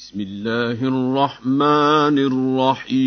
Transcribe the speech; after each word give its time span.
بسم 0.00 0.20
الله 0.20 0.78
الرحمن 0.92 2.16
الرحيم. 2.88 3.00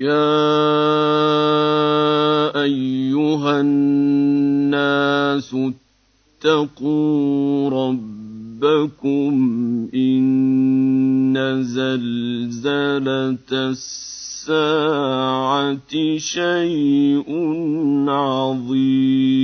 يا 0.00 0.40
أيها 2.62 3.60
الناس 3.60 5.54
اتقوا 5.54 6.99
شيء 16.20 17.24
عظيم. 18.08 19.40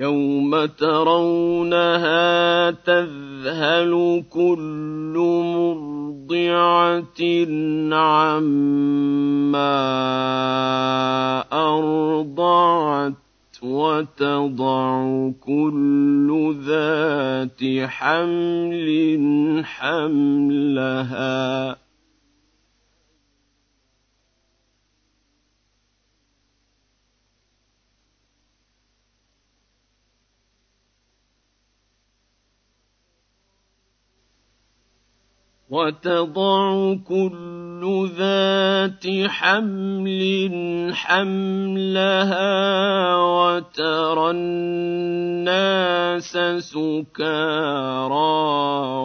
يوم 0.00 0.66
ترونها 0.66 1.15
حمل 18.06 19.64
حملها. 19.64 21.36
وتضع 35.70 36.94
كل 37.80 38.08
ذات 38.16 39.04
حمل 39.28 40.90
حملها 40.94 42.46
وترى 43.16 44.30
الناس 44.30 46.32
سكارى 46.58 48.14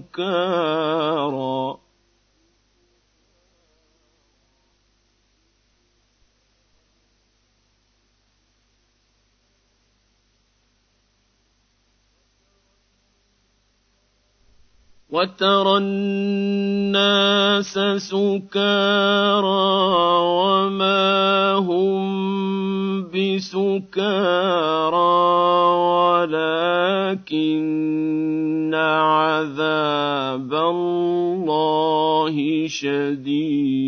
وترى 15.13 15.77
الناس 15.77 17.73
سكارى 17.97 19.45
وما 20.41 21.53
هم 21.53 22.03
بسكارى 23.13 24.33
ولكن 26.33 27.63
عذاب 28.73 30.53
الله 30.53 32.35
شديد 32.67 33.83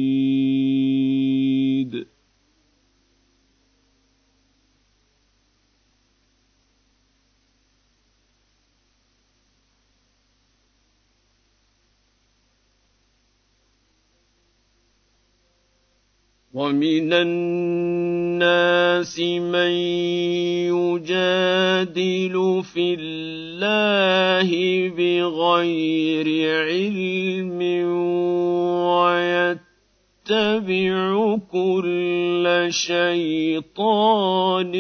ومن 16.55 17.13
الناس 17.13 19.19
من 19.19 19.71
يجادل 20.71 22.63
في 22.73 22.95
الله 22.99 24.49
بغير 24.89 26.27
علم 26.63 27.61
ويتبع 30.25 31.38
كل 31.51 32.67
شيطان 32.69 34.73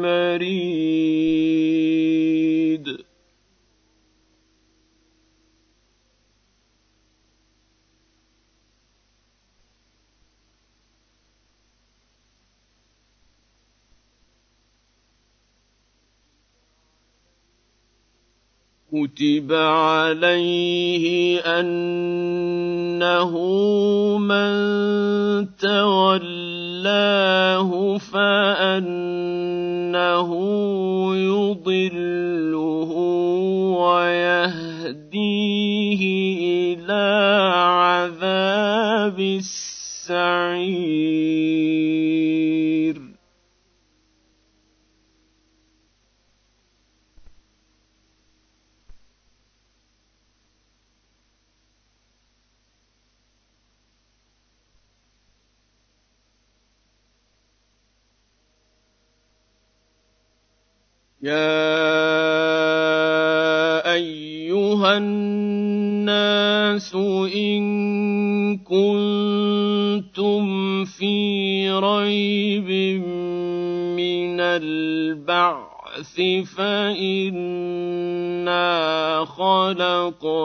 مريد. 0.00 1.50
كتب 18.92 19.52
عليه 19.52 21.38
انه 21.60 23.32
من 24.18 24.50
تولاه 25.56 27.30
فانه 27.98 29.10
يضله 31.14 32.90
ويهديه 34.90 35.22
إلى 36.74 37.06
عذاب 37.54 39.20
السعير 39.20 40.70
يا 61.22 61.36
ايها 63.92 64.96
الناس 64.96 66.94
ان 66.94 67.62
كنتم 68.58 70.44
في 70.84 71.70
ريب 71.70 72.70
من 74.00 74.40
البعث 74.40 76.20
فانا 76.56 77.64
خلقناكم 79.24 80.36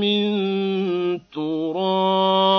من 0.00 0.28
تراب 1.32 2.58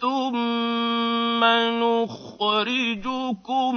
ثم 0.00 1.44
نخرجكم 1.82 3.74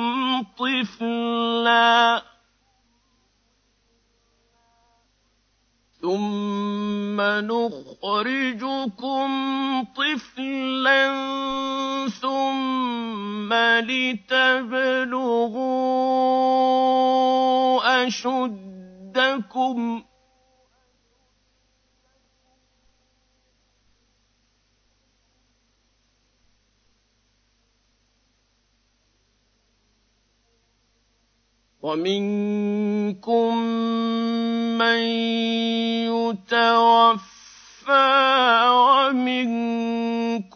طفلاً 0.58 2.35
ثم 6.06 7.18
نخرجكم 7.22 9.30
طفلا 9.98 11.06
ثم 12.22 13.54
لتبلغوا 13.54 15.26
أشدكم 18.08 19.78
ومنكم 31.82 33.58
من 34.78 35.65
يتوفى 36.46 37.26
ومنكم 39.16 40.56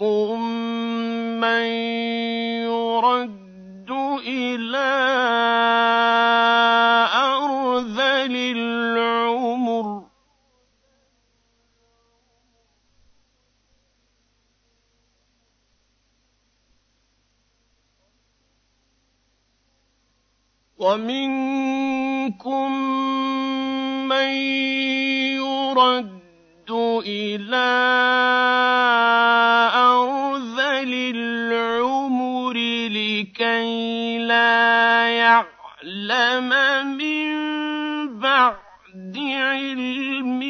من 36.39 38.19
بعد 38.19 39.15
علم 39.17 40.41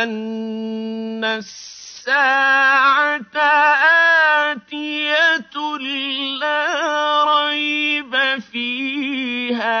وأن 0.00 1.24
الساعة 1.24 2.16
آتية 4.52 5.76
لا 6.40 7.24
ريب 7.24 8.16
فيها 8.52 9.80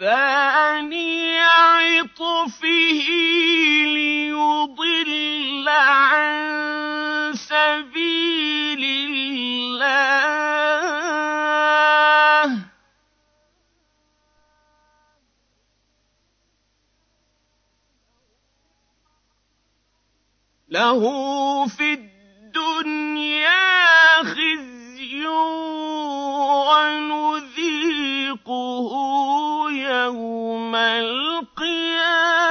ثاني 0.00 1.38
عطفه 1.40 3.08
ليضل 3.94 5.68
عن 5.68 7.34
سبيل 7.34 8.84
الله. 8.84 9.88
له 20.68 21.02
في 21.66 21.92
الدنيا 21.92 22.97
القيامة 31.00 32.42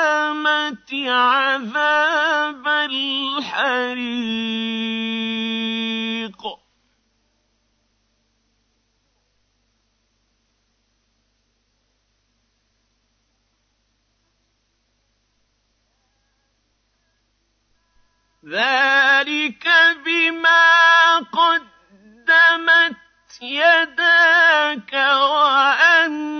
عذاب 1.11 2.67
الحريق. 2.67 4.47
ذلك 18.47 19.67
بما 20.05 21.17
قدمت 21.19 22.95
يداك 23.41 24.93
وأن 24.93 26.37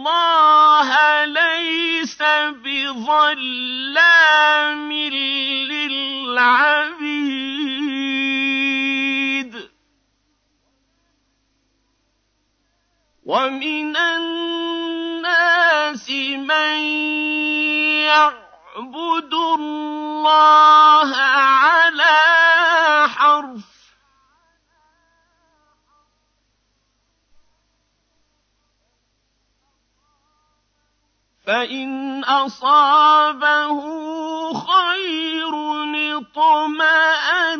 الله 0.00 1.24
ليس 1.24 2.22
بظلام 2.64 3.72
للعبيد. 4.92 6.00
ومن 13.26 13.96
الناس 13.96 14.50
من 16.10 16.78
يعبد 18.08 19.34
الله 19.34 21.16
على 21.16 22.16
حرف 23.08 23.79
فإن 31.46 32.24
أصابه 32.24 33.80
خير 34.52 35.50
اطمأن 36.20 37.52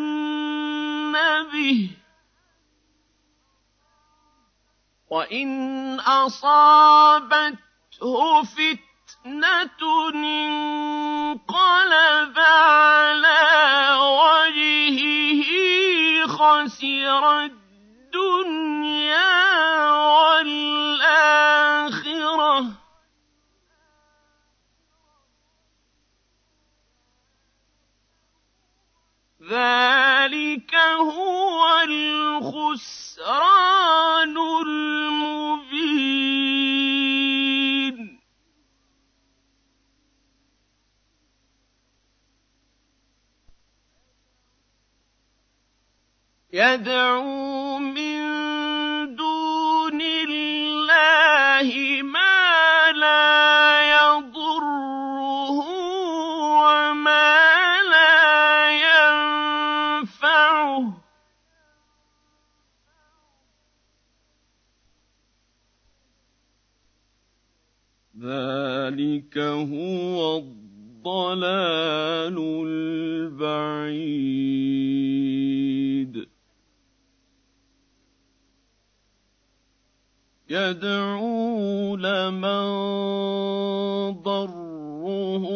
به 1.52 1.90
وإن 5.10 6.00
أصابته 6.00 7.58
فتنة 8.42 10.08
انقلب 10.14 11.58
على 12.38 13.40
وجهه 14.00 15.50
خسر 16.26 17.40
الدنيا 17.40 18.60
والآخرة 19.92 20.90
ذلك 29.50 30.75
هو 30.75 31.80
الخسران 31.85 33.21
المبين 34.66 35.90
يدعو 46.52 47.60
ذلك 69.20 69.38
هو 69.38 70.38
الضلال 70.38 72.36
البعيد. 72.66 73.90
يدعو 80.50 81.96
لمن 81.96 82.66
ضره 84.22 85.46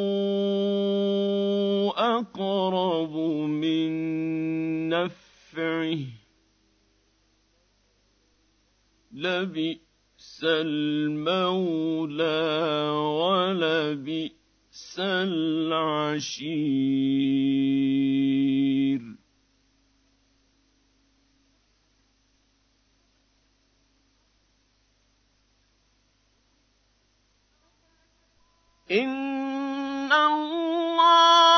أقرب 1.97 3.17
من 3.49 3.91
نفعه. 4.89 5.99
لبئ 9.13 9.84
المولى 10.47 12.45
ولبئس 12.91 15.01
العشير. 15.01 16.55
إن 28.91 30.13
الله 30.13 31.54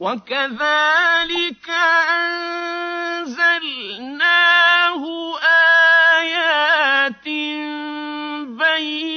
وَكَذَٰلِكَ 0.00 1.68
أَنزَلْنَاهُ 3.20 3.42
آيَاتٍ 6.18 7.24
بَيِّنَاتٍ 8.58 9.09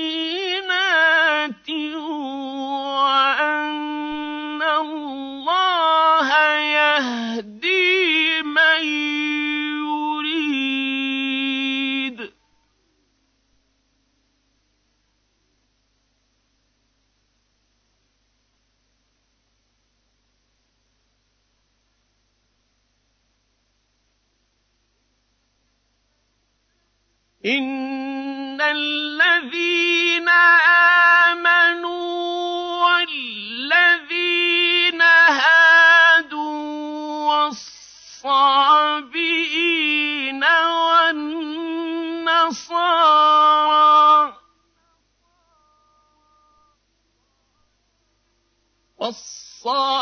وَالنَّصَارَىٰ 49.65 50.02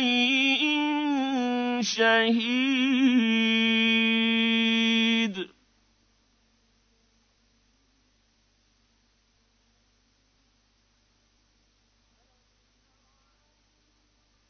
شَيْءٍ 0.00 0.64
شَهِيدٌ. 1.82 3.10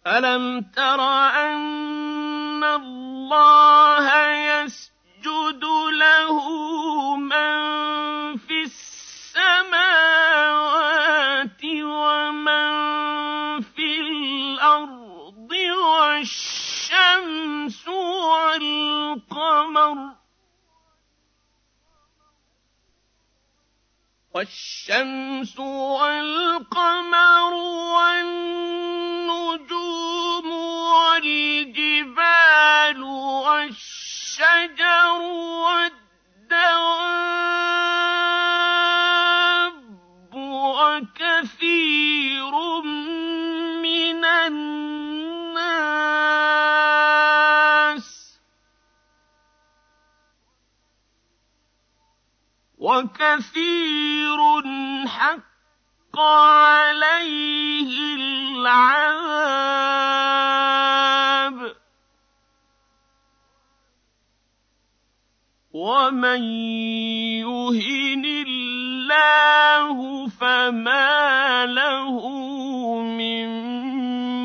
أَلَمْ 0.07 0.61
تَرَ 0.77 1.01
أَنَّ 1.47 2.65
اللَّهَ 2.65 4.00
وَالشَّمْسُ 24.35 25.59
وَالْقَمَرُ 25.59 27.53
وَالنُّجُومُ 27.97 28.87
وَالْجِبَالُ 30.95 32.21
وَالشَّجَرُ 33.47 35.21
وَالدَّوَابُّ 35.67 36.21
حَقَّ 55.09 56.21
عَلَيْهِ 56.21 57.91
الْعَذَابُ 58.17 59.19
ۗ. 61.69 61.77
وَمَن 65.73 66.43
يُهِنِ 67.45 68.25
اللَّهُ 68.49 70.29
فَمَا 70.29 71.67
لَهُ 71.67 72.13
مِن 73.03 73.49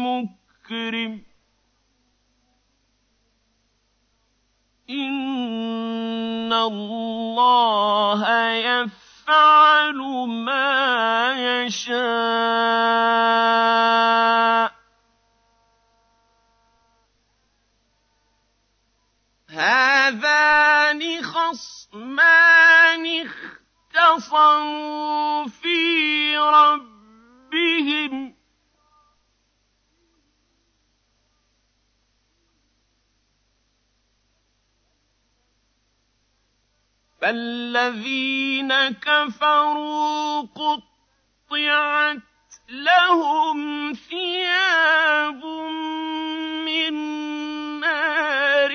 مُّكْرِمٍ 0.03 1.17
ۚ. 1.17 1.21
إِنَّ 4.89 6.53
اللَّهَ 6.53 7.94
يَفْعَلُ 8.55 9.97
مَا 10.45 11.33
يَشَاءُ 11.65 11.95
۩ 14.69 14.71
هَٰذَانِ 19.49 21.23
خَصْمَانِ 21.23 23.05
اخْتَصَمُوا 23.95 25.47
فِي 25.47 26.37
رَبِّهِمْ 26.37 26.91
ۖ 26.91 26.94
فَالَّذِينَ 37.25 38.69
كَفَرُوا 39.01 40.41
قُطِّعَتْ 40.41 42.21
لَهُمْ 42.69 43.93
ثِيَابٌ 43.93 45.45
مِّن 46.69 46.93
نَّارٍ 47.81 48.71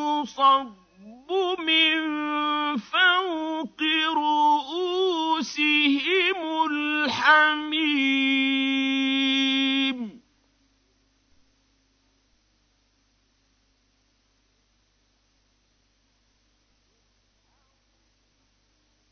يُصَبُّ 0.00 1.30
مِن 1.60 1.96
فَوْقِ 2.76 3.80
رُءُوسِهِمُ 4.16 5.60
الْحَمِيمُ 6.70 8.06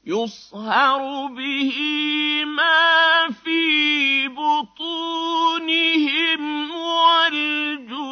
يُصْهَرُ 0.07 1.27
بِهِ 1.27 1.73
مَا 2.45 3.31
فِي 3.33 4.29
بُطُونِهِمْ 4.29 5.61
وَالْجُلُودُ 6.71 8.05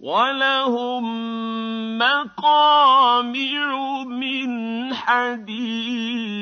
وَلَهُم 0.00 1.04
مَّقَامِعُ 1.98 3.68
مِنْ 4.04 4.94
حَدِيدٍ 4.94 6.32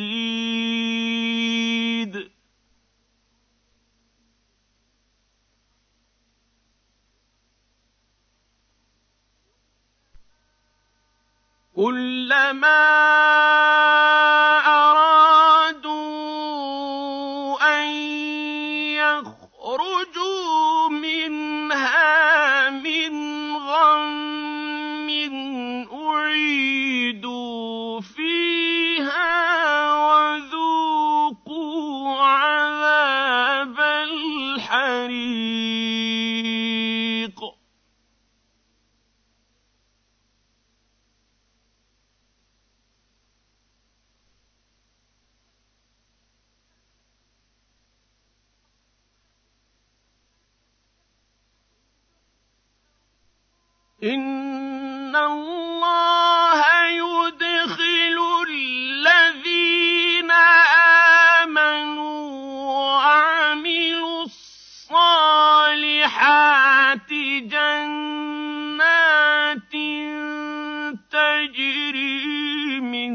كُلَّمَا 11.80 12.80
إِنَّ 54.04 55.16
اللَّهَ 55.16 56.60
يُدْخِلُ 56.88 58.18
الَّذِينَ 58.48 60.30
آمَنُوا 61.44 62.20
وَعَمِلُوا 62.80 64.22
الصَّالِحَاتِ 64.24 65.20
جَنَّاتٍ 67.52 68.64
تَجْرِي 71.12 72.80
مِن 72.80 73.12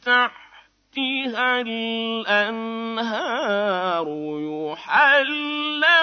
تَحْتِهَا 0.00 1.60
الْأَنْهَارُ 1.60 2.86
يُحَلَّوْنَ 4.72 5.94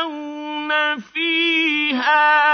فِيهَا 0.99 2.50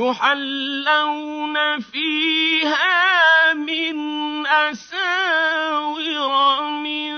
يحلون 0.00 1.80
فيها 1.80 3.54
من 3.54 3.96
أساور 4.46 6.70
من 6.70 7.12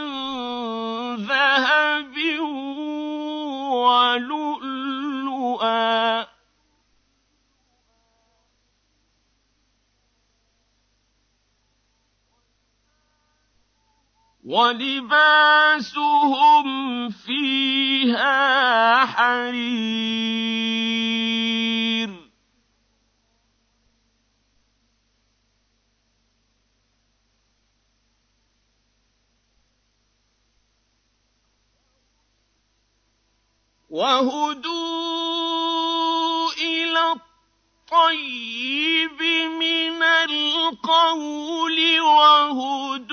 ذهب 1.26 2.16
ولؤلؤا. 3.70 4.62
وَلِبَاسُهُمْ 14.44 15.50
فِيهَا 17.10 19.06
حَرِيرٌ. 19.06 21.21
وَهُدُوا 33.92 34.72
إِلَى 36.52 37.12
الطَّيِّبِ 37.92 39.20
مِنَ 39.60 40.02
الْقَوْلِ 40.02 42.00
وَهُدُوا 42.00 43.12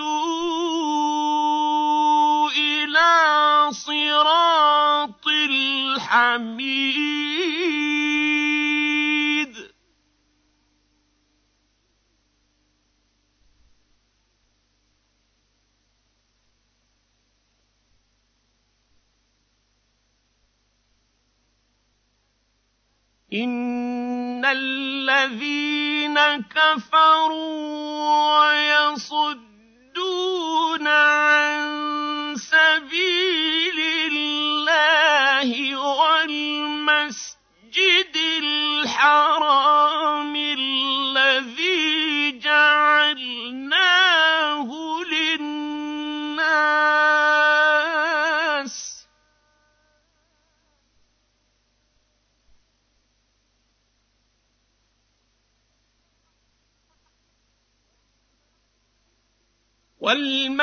إِلَىٰ 2.49 3.69
صِرَاطِ 3.71 5.27
الْحَمِيدِ. 5.27 6.99
إِنَّ 23.33 24.45
الَّذِينَ 24.45 26.19
كَفَرُوا 26.49 27.69
وَيَصُدُّونَ 28.89 29.67
عَن 30.87 32.35
سَبِيلِ 32.35 33.79
اللَّهِ 34.11 35.77
وَالْمَسْجِدِ 35.77 37.35
الْحَرَامِ 38.43 39.88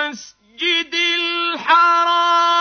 وَالْمَسْجِدِ 0.06 0.94
الْحَرَامِ. 0.94 2.55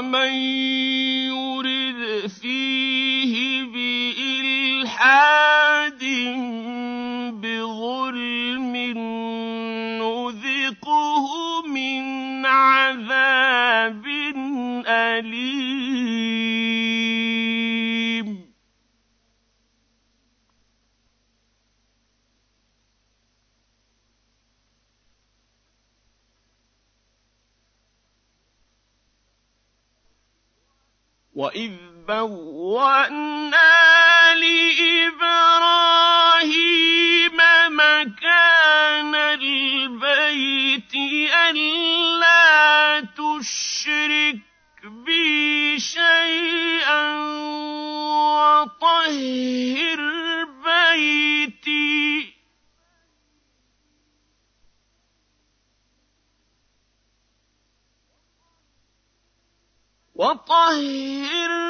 وَمَن 0.00 0.99
بوأنا 32.10 33.54
لِإِبْرَاهِيمَ 34.34 35.30
مَكَانَ 37.70 39.14
الْبَيْتِ 39.14 40.94
أَلَّا 41.50 43.00
تُشْرِكْ 43.00 44.38
بِي 45.06 45.78
شَيْئًا 45.78 47.06
وَطَهِّرْ 48.34 50.00
بَيْتِي 50.64 52.34
وطهر 60.14 61.69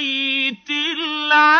البيت 0.00 0.70
العتيق 0.70 1.59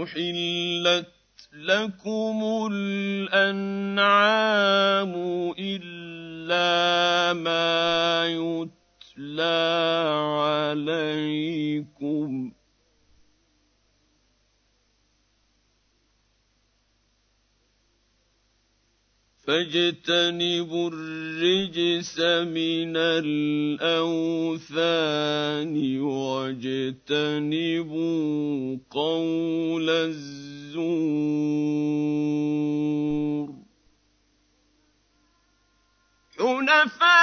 أحلت 0.00 1.06
لكم 1.52 2.68
الأنعام 2.72 4.02
إلا 5.58 7.32
ما 7.32 8.26
يتلى 8.26 9.52
عليكم 11.20 12.50
ۖ 12.50 12.61
فاجتنبوا 19.46 20.90
الرجس 20.92 22.20
من 22.20 22.96
الأوثان 22.96 24.50
واجتنبوا 26.00 27.08
قول 28.90 29.90
الزور. 29.90 31.42
حنفاء 36.38 37.21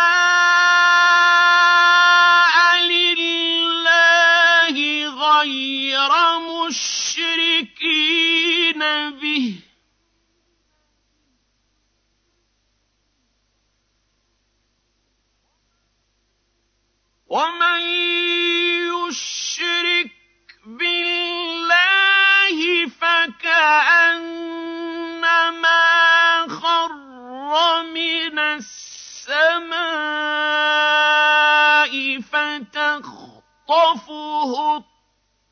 تَأْكُلُهُ 34.50 34.78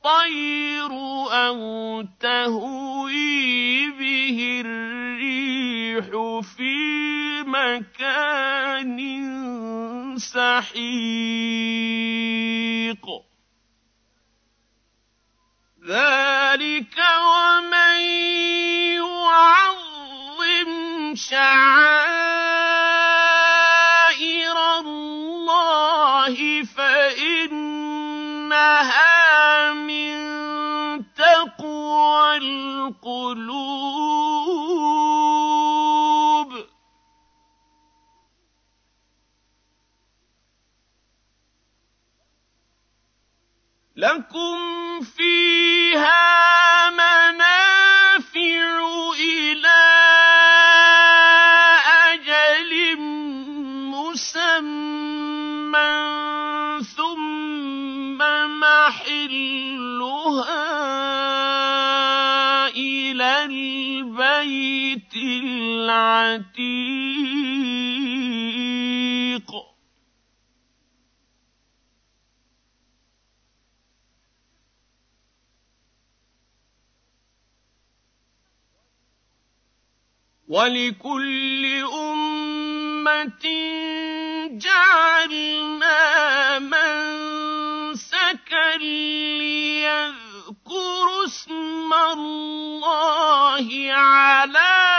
الطَّيْرُ 0.06 0.92
أَوْ 1.32 1.60
تَهْوِي 2.20 3.92
بِهِ 3.92 4.62
الرِّيحُ 4.66 6.06
فِي 6.42 6.78
مَكَانٍ 7.44 8.98
سَحِيقٍ. 10.18 10.88
ذَلِكَ 15.88 16.98
وَمَن 16.98 18.02
يُعَظِّمْ 18.98 20.70
شَعَائِرَ 21.16 22.07
ولكل 80.58 81.66
أمة 81.94 83.46
جعلنا 84.52 86.00
منسكا 86.60 88.08
ليذكروا 89.38 90.16
اسم 91.26 91.94
الله 92.14 93.68
على 93.92 94.97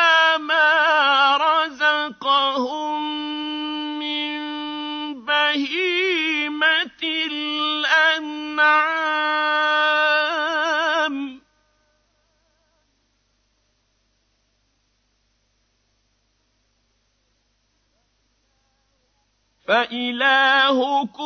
فإلهكم 19.69 21.18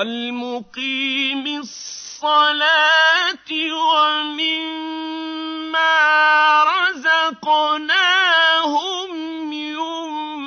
والمقيم 0.00 1.44
الصلاة 1.60 3.50
ومما 3.84 5.04
رزقناهم 6.88 7.92
ينفقون. 9.52 10.40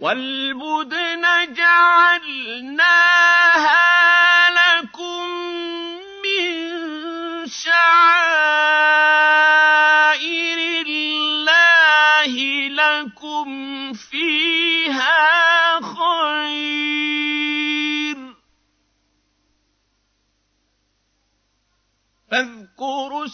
والبدن 0.00 1.24
جعلناها 1.54 3.04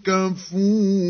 كفور. 0.05 1.08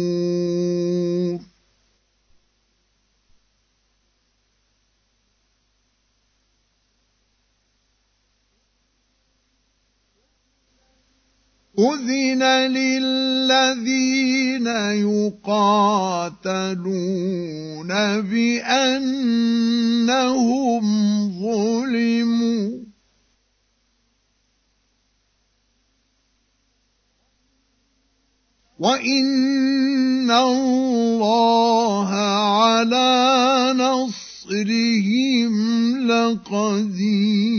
أذن 11.78 12.42
للذين 12.74 14.66
يقاتلون 15.06 16.28
بأنهم 18.20 19.24
ظلموا 21.42 22.78
وإن 28.78 30.30
الله 30.30 32.08
على 32.14 33.74
نصرهم 33.76 35.52
لقدير 36.06 37.58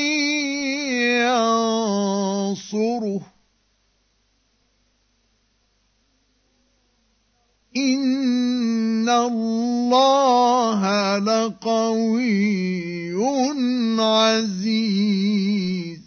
ينصره. 2.71 3.21
إن 9.11 9.19
الله 9.27 10.83
لقوي 11.19 13.15
عزيز. 14.01 16.01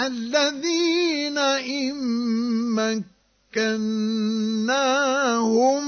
الذين 0.00 1.38
إن 1.38 1.94
مكناهم 3.54 5.84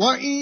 وإن 0.00 0.40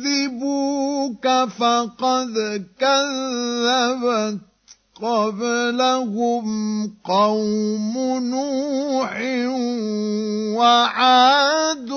يكذبوك 0.00 1.26
فقد 1.58 2.34
كذبت 2.80 4.40
قبلهم 5.02 6.46
قوم 7.04 7.94
نوح 8.18 9.20
وعاد 10.56 11.90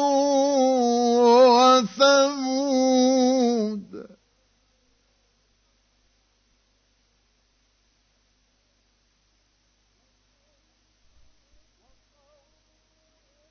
وثمود 2.20 3.89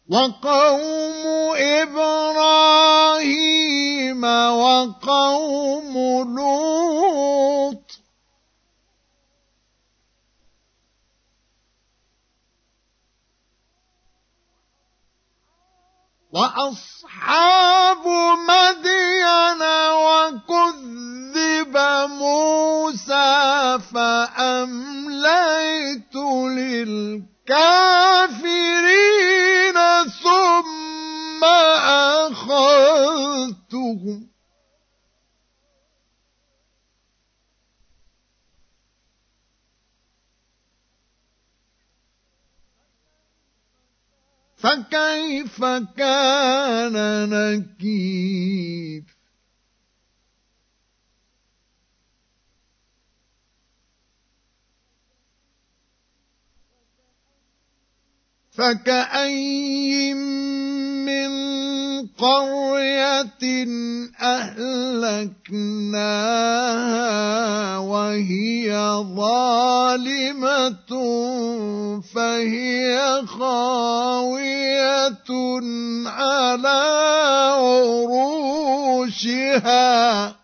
وقوم 0.08 1.24
إبراهيم 1.56 2.98
وقوم 4.24 5.94
لوط. 6.36 7.88
وأصحاب 16.32 18.06
مدين 18.48 19.62
وكذب 19.92 21.76
موسى 22.08 23.78
فأمليت 23.94 24.94
للكافرين 26.56 27.28
أخذتهم 33.18 34.28
فكيف 44.56 45.64
كان 45.96 46.96
نكير؟ 47.30 49.18
فكأي 58.58 60.14
من 60.14 61.30
قرية 62.18 63.66
أهلكناها 64.20 65.88
وهي 67.78 68.72
ظالمة 69.16 70.90
فهي 72.14 73.22
خاوية 73.26 75.18
على 76.06 76.78
عروشها. 79.08 80.36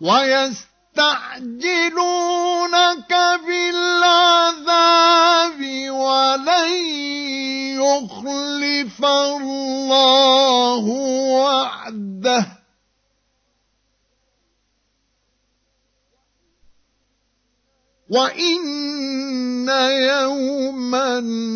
ويست 0.00 0.75
يستعجلونك 0.96 3.12
بالعذاب 3.46 5.60
ولن 5.90 6.72
يخلف 7.76 9.04
الله 9.04 10.84
وعده. 11.36 12.46
وإن 18.10 19.68
يوما 19.68 21.08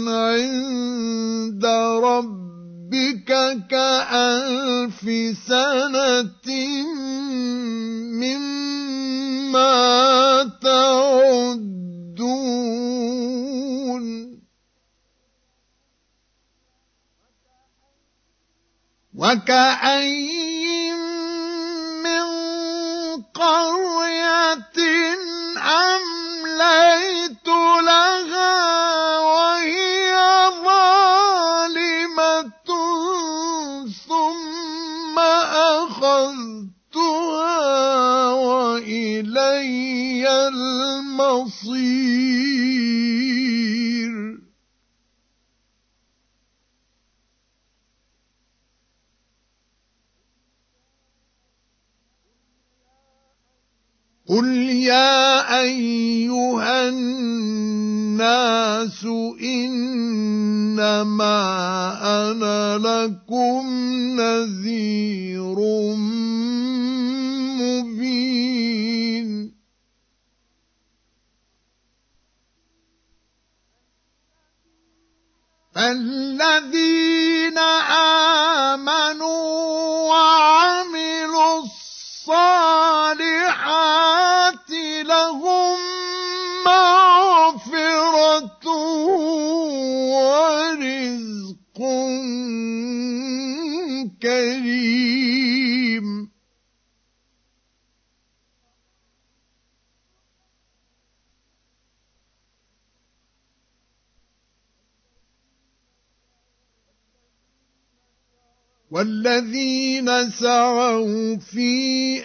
عند 0.09 1.65
ربك 2.05 3.31
كألف 3.71 5.01
سنة 5.47 6.47
مما 8.21 8.90
تعدون. 10.63 11.71
وكأي 19.15 20.93
من 22.03 22.27
قرية 23.23 24.79
أمليت 25.57 26.30
المصير 41.41 43.31
قل 54.29 54.49
يا 54.71 55.61
أيها 55.63 56.89
الناس 56.89 58.51
إنما 59.43 60.81
أنا 62.03 62.79
لكم 62.79 63.67
نذير 64.21 65.59
فالذين 75.81 77.59
آمنوا 78.69 79.45
وعملوا 80.13 81.63
الصالحات 82.29 82.71
لهم 85.07 85.79
مغفرة 86.67 87.81
ورزق 90.13 91.79
كريم. 94.23 95.30
والذين 108.91 110.31
سعوا 110.31 111.37
في 111.37 112.23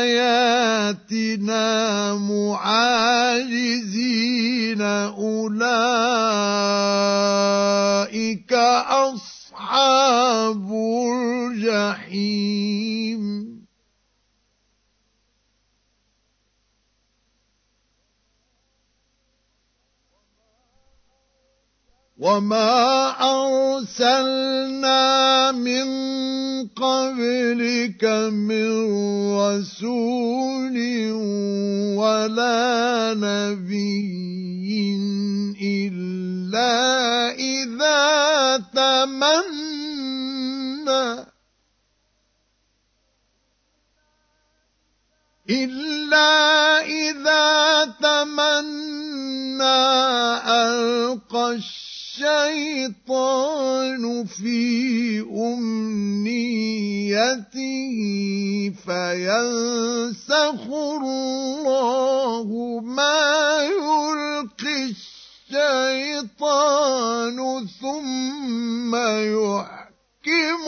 آياتنا 0.00 1.24
معاجزين 2.14 3.70
أولئك 4.80 6.12
أصحاب 9.12 10.72
الجحيم 11.52 12.80
وما 22.20 23.16
أرسلنا 23.80 25.00
من 25.52 25.88
قبلك 26.76 28.04
من 28.28 28.68
رسول 29.40 30.76
ولا 31.96 33.14
نبي 33.16 34.96
إلا 35.56 36.76
إذا 37.40 38.56
تمنى 38.76 40.20
إلا 45.50 46.80
إذا 46.86 47.84
تمنى 48.02 49.60
ألقى 50.46 51.58
الشيطان 52.20 53.44
في 54.24 55.20
أمنيته 55.20 56.40
فينسخ 58.86 60.62
الله 60.70 62.48
ما 62.84 63.58
يلقي 63.62 64.94
الشيطان 65.50 67.38
ثم 67.80 68.96
يحكم 68.96 70.64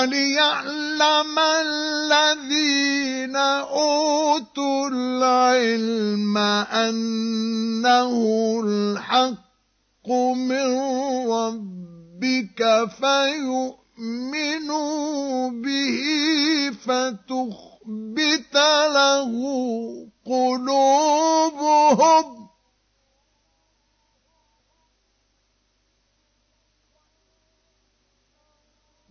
وليعلم 0.00 1.36
الذين 1.38 3.36
أوتوا 3.36 4.88
العلم 4.88 6.38
أنه 6.72 8.12
الحق 8.64 10.08
من 10.36 10.78
ربك 11.30 12.60
فيؤمنوا 14.00 14.70
به 15.50 16.00
فتخبت 16.86 18.54
له 18.94 19.32
قلوبهم 20.26 21.70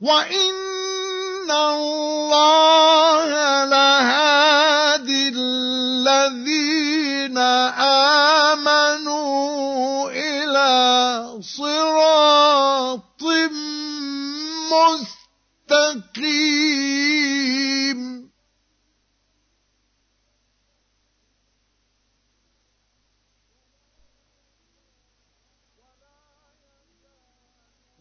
وإن 0.01 1.51
الله 1.51 3.65
لهادي 3.65 5.29
الذين 5.35 7.37
آمنوا 8.57 10.09
إلى 10.11 10.69
صراط 11.41 12.99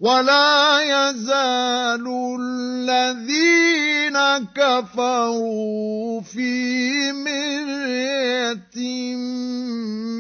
ولا 0.00 0.78
يزال 0.80 2.06
الذين 2.40 4.18
كفروا 4.54 6.20
في 6.20 7.12
مرية 7.12 8.78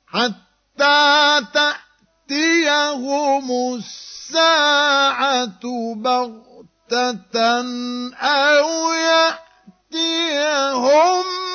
حتى 0.07 1.41
تأتيهم 1.53 1.80
الساعة 2.31 3.51
الساعة 3.75 5.63
بغتة 5.95 7.35
أو 8.21 8.93
يأتيهم 9.93 10.45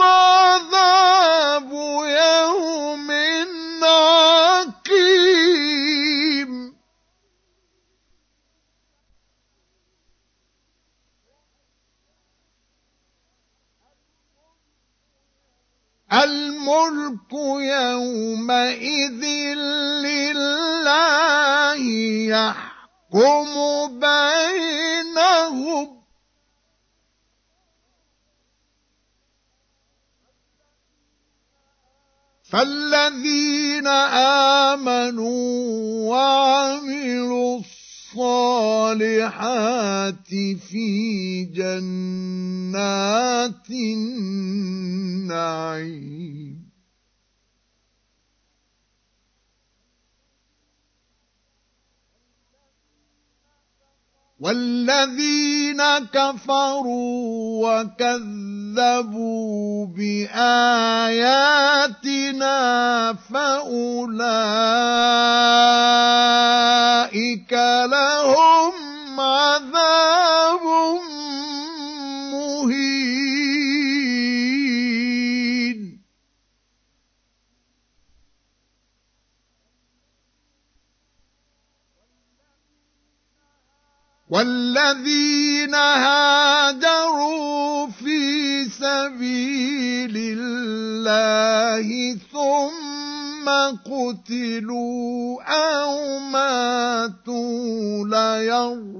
عذاب 0.02 1.72
يوم 2.04 3.10
عقيم 3.82 4.85
الملك 16.12 17.32
يومئذ 17.60 19.24
لله 20.06 21.82
يحكم 22.30 23.54
بينهم. 24.00 25.96
فالذين 32.52 33.86
آمنوا 34.76 35.34
وعملوا 36.10 37.60
الصالحات 38.18 40.14
في 40.68 41.44
جنات 41.44 42.80
النعيم. 45.26 46.65
والذين 54.46 55.82
كفروا 56.14 57.66
وكذبوا 57.66 59.26
بآياتنا 59.86 61.26
فأولئك 63.32 64.32
لهم 67.90 68.72
عذاب 69.20 70.62
والذين 84.30 85.74
هاجروا 85.74 87.86
في 87.86 88.64
سبيل 88.64 90.14
الله 90.16 92.18
ثم 92.32 93.48
قتلوا 93.86 95.42
أو 95.42 96.18
ماتوا 96.18 98.04
ليرزقنهم 98.08 98.94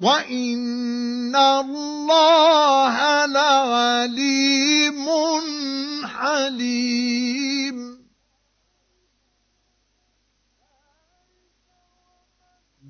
وإن 0.02 1.36
الله 1.36 3.26
لعليم 3.26 5.06
حليم 6.06 7.78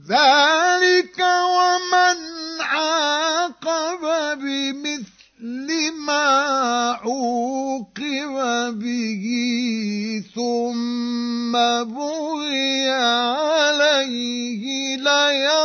ذلك 0.10 1.20
ومن 1.20 2.18
عاقب 2.62 4.04
بمثل 4.40 5.21
ما 5.42 6.98
عوقب 7.04 8.36
به 8.80 9.26
ثم 10.36 11.52
بغي 11.84 12.90
عليه 12.90 14.64
لينصرنه 14.98 15.62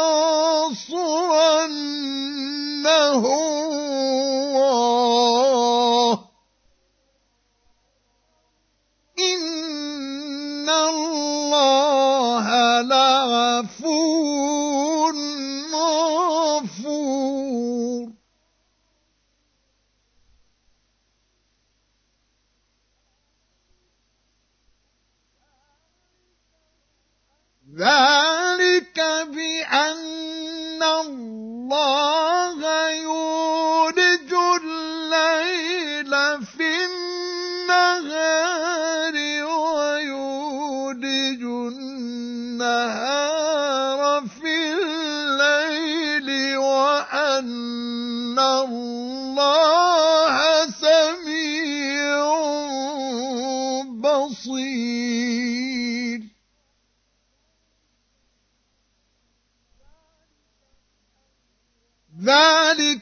ذلك 27.76 28.98
بأن 29.28 29.95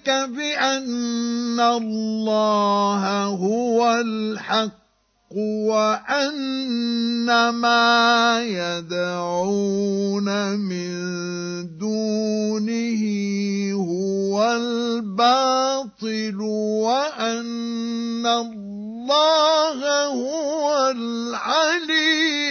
ذلك 0.04 0.30
بأن 0.30 1.60
الله 1.60 3.24
هو 3.24 4.00
الحق 4.00 4.72
وأن 5.36 7.48
ما 7.48 8.40
يدعون 8.44 10.28
من 10.60 10.92
دونه 11.78 13.02
هو 13.72 14.52
الباطل 14.52 16.40
وأن 16.84 18.26
الله 18.26 20.06
هو 20.06 20.90
العلي 20.90 22.44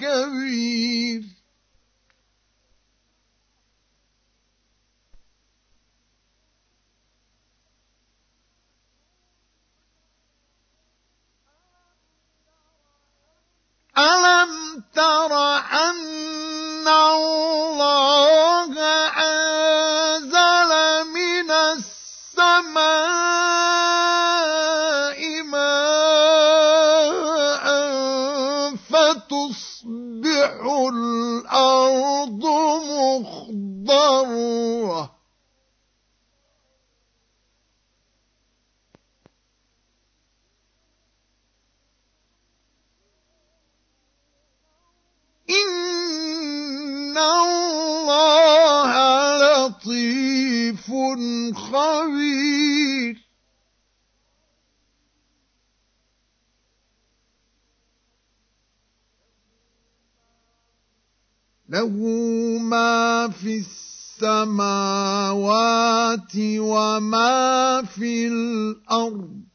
الكبير. 0.00 1.29
ألم 14.00 14.52
تر 14.94 15.32
أن 15.56 16.88
الله 16.88 18.72
أنزل 19.28 20.70
من 21.12 21.50
السماء 21.50 22.00
ماء 25.42 26.86
فتصبح 28.90 30.52
الأرض 30.92 32.44
مخضرة 33.20 34.30
خبير. 51.54 53.30
له 61.68 61.88
ما 62.58 63.28
في 63.28 63.58
السماوات 63.58 64.62
وما 66.36 67.82
في 67.82 68.26
الأرض. 68.26 69.49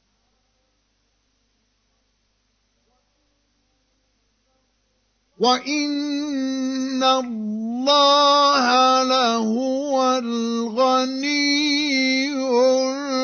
وإن 5.38 7.03
الله 7.03 9.03
لهو 9.03 10.17
الغني 10.17 11.55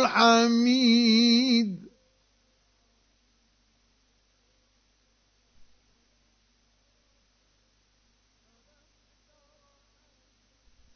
الحميد 0.02 1.90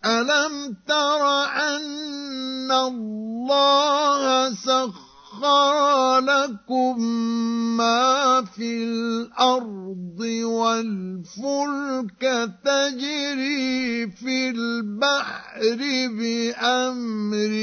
ألم 0.05 0.78
تر 0.88 1.24
أن 1.45 2.72
الله 2.72 4.53
سخر 4.53 5.05
لكم 6.20 7.02
ما 7.78 8.46
في 8.56 8.84
الأرض 8.84 10.20
والفلك 10.44 12.22
تجري 12.66 14.08
في 14.12 14.50
البحر 14.50 15.70
بأمره 16.18 17.56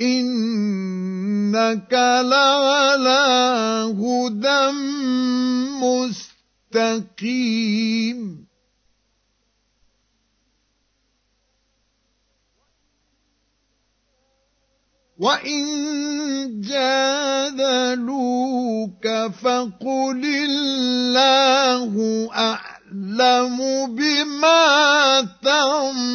إنك 0.00 1.92
لعلى 2.22 3.26
هدى 3.98 4.70
مستقيم. 6.72 8.46
وإن 15.18 15.64
جادلوك 16.60 17.98
فقل 19.42 20.22
الله 20.24 21.92
أعلم. 22.34 22.77
بما 23.86 25.20
تعملون. 25.42 26.08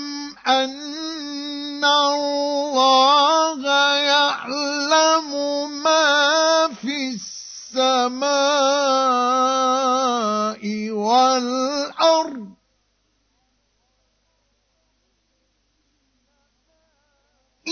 أن 0.47 1.85
الله 1.85 3.61
يعلم 3.95 5.29
ما 5.83 6.67
في 6.81 7.09
السماء 7.15 8.21
والأرض؟ 10.91 12.60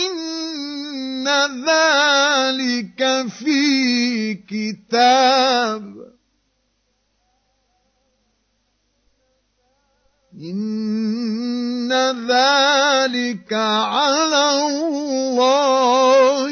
إن 0.07 1.27
ذلك 1.65 3.27
في 3.29 4.33
كتاب. 4.33 5.83
إن 10.33 11.93
ذلك 12.31 13.53
على 13.53 14.67
الله 14.67 16.51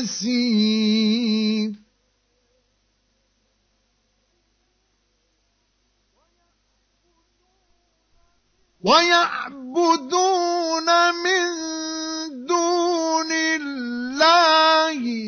يسير. 0.00 1.08
ويعبدون 8.88 10.88
من 11.24 11.57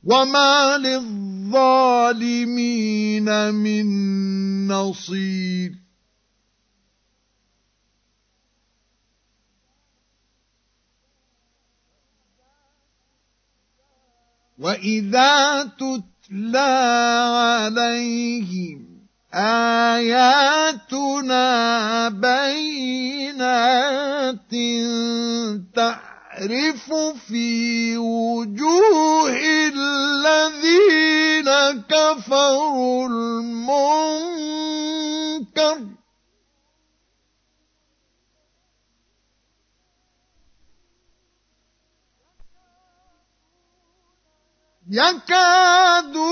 وما 0.05 0.77
للظالمين 0.79 1.20
من 3.51 3.87
نصير. 4.69 5.73
واذا 14.61 15.65
تتلى 15.65 16.59
عليهم 17.35 18.87
اياتنا 19.35 20.29
بينات 22.09 23.61
تعرف 26.41 26.93
في 27.29 27.97
وجوه 27.97 29.37
الذين 29.77 31.51
كفروا 31.89 33.09
المنكر. 33.09 33.91
يكادون 44.91 46.25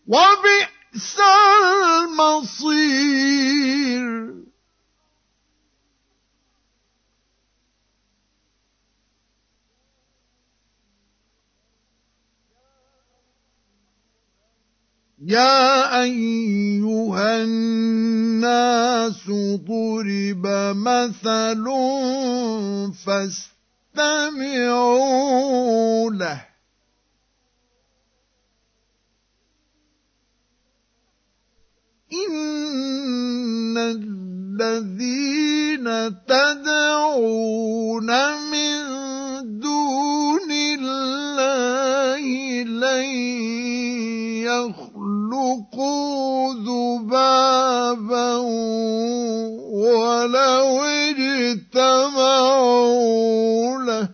وبئس 0.07 1.19
المصير. 2.09 3.48
يا 15.29 16.01
أيها 16.01 17.43
الناس 17.43 19.29
ضرب 19.69 20.45
مثل 20.73 21.65
فاستمعوا 23.95 26.11
له. 26.11 26.45
إن 32.13 33.77
الذين 33.77 35.85
تدعون 36.25 38.09
من 38.51 38.79
دون 39.59 40.51
الله 40.51 41.38
لن 42.63 43.05
يخلقوا 44.45 46.53
ذبابا 46.53 48.35
ولو 49.71 50.83
اجتمعوا 50.83 52.19
له. 53.81 54.09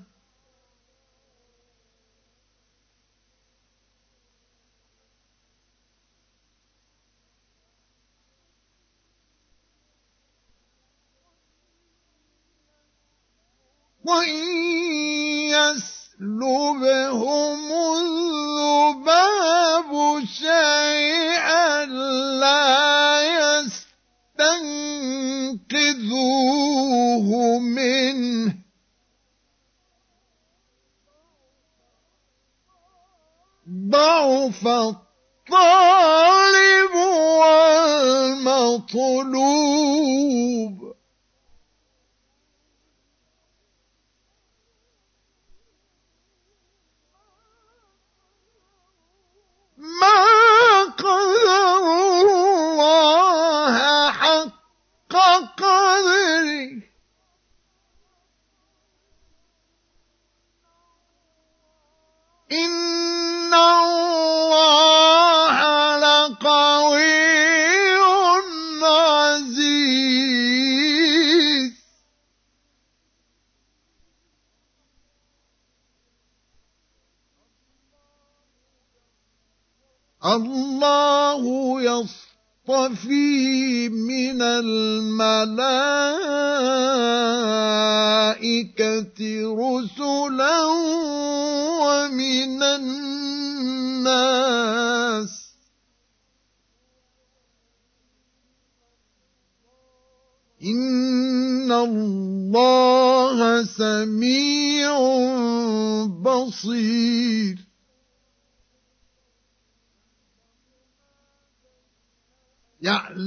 وإن 14.05 14.55
يسلبهم 16.21 17.59
الذباب 18.95 19.91
شيئا 20.25 21.85
لا 22.39 23.21
يستنقذوه 25.59 27.59
منه 27.59 28.55
ضعف 33.89 34.67
الطالب 34.67 35.45
والمطلوب 38.45 40.84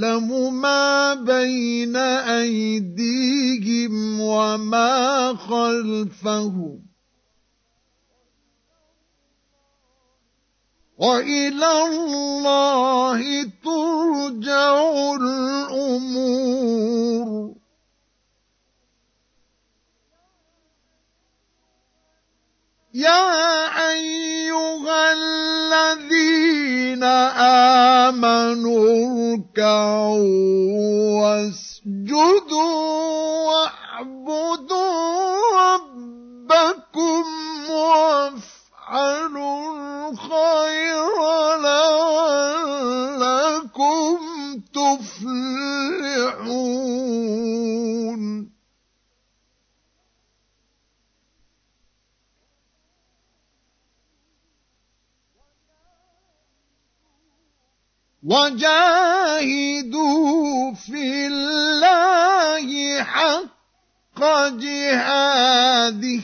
يعلم 0.03 0.61
ما 0.61 1.15
بين 1.15 1.97
أيديهم 2.31 3.51
وما 4.21 5.35
خلفهم. 5.35 6.83
وإلى 10.99 11.83
الله 11.87 13.43
ترجع 13.65 15.15
الأمور. 15.15 16.49
يا 22.95 23.67
أيها 23.91 25.13
الذين 26.89 27.05
آمنوا 28.15 28.81
اركعوا 29.35 30.23
واسجدوا 31.21 32.49
واعبدوا 33.49 35.08
وجاهدوا 58.23 59.85
في 60.75 61.27
الله 61.27 63.03
حق 63.03 64.21
جهاده. 64.49 66.23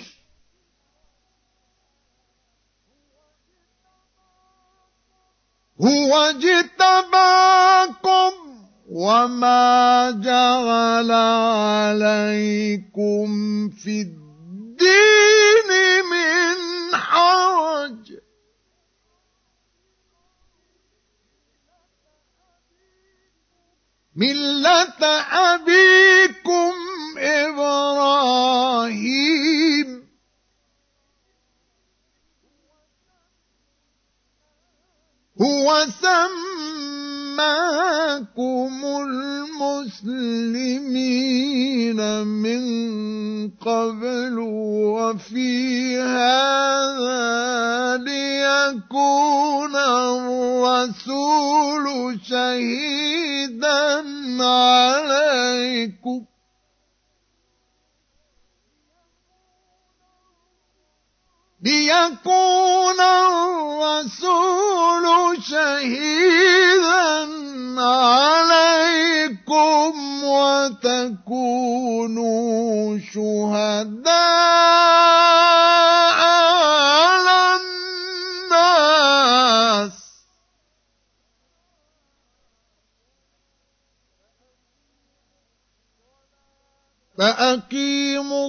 هو 5.81 6.17
اجتباكم 6.17 7.55
وما 8.91 10.11
جعل 10.11 11.11
عليكم 11.91 13.29
في 13.71 14.01
الدين. 14.01 15.34
ملة 24.17 25.03
أبيكم 25.33 26.73
إبراهيم 27.19 28.75
هو 35.41 35.87
سمى 36.01 37.24
وسماكم 37.35 38.73
المسلمين 40.55 41.99
من 42.27 42.63
قبل 43.51 44.39
وفي 44.39 46.01
هذا 46.01 47.25
ليكون 47.97 49.77
الرسول 49.77 51.45
شهيدا 52.25 54.05
عليكم 54.45 56.25
ليكون 61.65 63.01
الرسول 63.01 64.55
شهيدا 65.43 67.25
عليكم 67.81 69.45
وتكونوا 70.85 71.79
شهداء 72.99 74.15
على 76.21 77.61
الناس. 78.51 79.93
فأقيموا 87.19 88.49